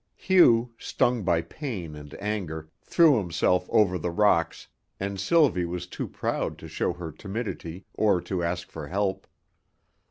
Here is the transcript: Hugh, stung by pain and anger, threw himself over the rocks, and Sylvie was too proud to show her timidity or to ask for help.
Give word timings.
Hugh, 0.15 0.73
stung 0.79 1.21
by 1.21 1.43
pain 1.43 1.95
and 1.95 2.15
anger, 2.19 2.71
threw 2.81 3.19
himself 3.19 3.67
over 3.69 3.99
the 3.99 4.09
rocks, 4.09 4.67
and 4.99 5.19
Sylvie 5.19 5.63
was 5.63 5.85
too 5.85 6.07
proud 6.07 6.57
to 6.57 6.67
show 6.67 6.91
her 6.93 7.11
timidity 7.11 7.85
or 7.93 8.19
to 8.21 8.41
ask 8.41 8.71
for 8.71 8.87
help. 8.87 9.27